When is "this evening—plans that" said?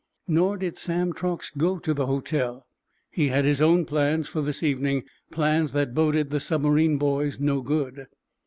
4.41-5.93